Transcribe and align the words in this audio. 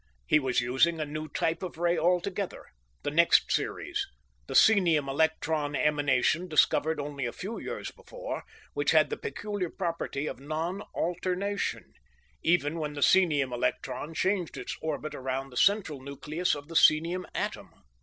He 0.25 0.39
was 0.39 0.61
using 0.61 0.99
a 0.99 1.05
new 1.05 1.27
type 1.29 1.61
of 1.61 1.77
ray 1.77 1.95
altogether, 1.95 2.65
the 3.03 3.11
next 3.11 3.51
series, 3.51 4.03
the 4.47 4.55
psenium 4.55 5.07
electron 5.07 5.75
emanation 5.75 6.47
discovered 6.47 6.99
only 6.99 7.27
a 7.27 7.31
few 7.31 7.59
years 7.59 7.91
before, 7.91 8.43
which 8.73 8.89
had 8.93 9.11
the 9.11 9.15
peculiar 9.17 9.69
property 9.69 10.25
of 10.25 10.39
non 10.39 10.81
alternation, 10.95 11.93
even 12.41 12.79
when 12.79 12.93
the 12.93 13.03
psenium 13.03 13.53
electron 13.53 14.15
changed 14.15 14.57
its 14.57 14.75
orbit 14.81 15.13
around 15.13 15.51
the 15.51 15.55
central 15.55 16.01
nucleus 16.01 16.55
of 16.55 16.67
the 16.67 16.75
psenium 16.75 17.27
atom. 17.35 17.69